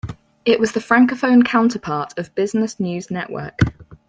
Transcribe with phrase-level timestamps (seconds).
[0.45, 3.59] It was the francophone counterpart of Business News Network.